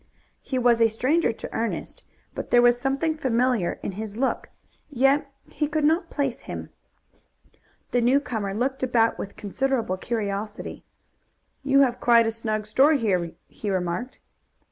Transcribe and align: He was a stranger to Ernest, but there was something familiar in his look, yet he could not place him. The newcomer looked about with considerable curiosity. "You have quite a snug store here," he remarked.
He 0.41 0.57
was 0.57 0.81
a 0.81 0.89
stranger 0.89 1.31
to 1.31 1.53
Ernest, 1.53 2.01
but 2.33 2.49
there 2.49 2.63
was 2.63 2.81
something 2.81 3.15
familiar 3.15 3.79
in 3.83 3.91
his 3.91 4.17
look, 4.17 4.49
yet 4.89 5.31
he 5.51 5.67
could 5.67 5.83
not 5.85 6.09
place 6.09 6.39
him. 6.39 6.71
The 7.91 8.01
newcomer 8.01 8.55
looked 8.55 8.81
about 8.81 9.19
with 9.19 9.35
considerable 9.35 9.97
curiosity. 9.97 10.83
"You 11.61 11.81
have 11.81 11.99
quite 11.99 12.25
a 12.25 12.31
snug 12.31 12.65
store 12.65 12.93
here," 12.93 13.33
he 13.45 13.69
remarked. 13.69 14.19